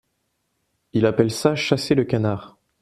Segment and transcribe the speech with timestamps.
[0.93, 2.57] Il appelle ça chasser le canard!